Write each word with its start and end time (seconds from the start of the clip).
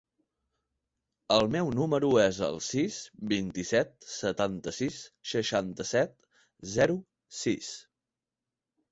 El 1.33 1.49
meu 1.55 1.67
número 1.79 2.07
es 2.21 2.37
el 2.47 2.55
sis, 2.67 2.95
vint-i-set, 3.33 3.91
setanta-sis, 4.13 4.97
seixanta-set, 5.33 6.15
zero, 6.77 6.97
sis. 7.41 7.69